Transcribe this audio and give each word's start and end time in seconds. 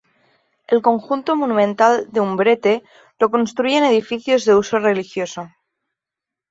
El 0.77 0.79
conjunto 0.87 1.35
monumental 1.41 2.07
de 2.13 2.21
Umbrete 2.21 2.81
lo 3.19 3.29
constituyen 3.29 3.83
edificios 3.93 4.45
de 4.45 4.55
uso 4.55 4.79
religioso. 4.79 5.51